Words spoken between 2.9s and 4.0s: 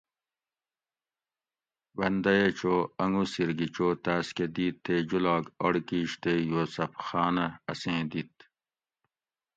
انگوسیر گھی چو